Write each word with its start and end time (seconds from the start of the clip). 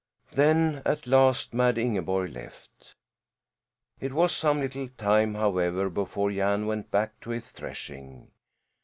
Then 0.31 0.81
at 0.83 1.05
last 1.05 1.53
Mad 1.53 1.77
Ingeborg 1.77 2.31
left. 2.33 2.95
It 3.99 4.13
was 4.13 4.35
some 4.35 4.59
little 4.59 4.89
time, 4.97 5.35
however, 5.35 5.91
before 5.91 6.31
Jan 6.31 6.65
went 6.65 6.89
back 6.89 7.19
to 7.19 7.29
his 7.29 7.47
threshing. 7.49 8.31